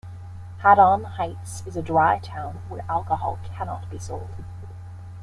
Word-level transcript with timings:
Haddon 0.63 1.03
Heights 1.03 1.61
is 1.67 1.77
a 1.77 1.83
dry 1.83 2.17
town 2.17 2.61
where 2.69 2.83
alcohol 2.89 3.37
cannot 3.53 3.87
be 3.91 3.99
sold. 3.99 4.31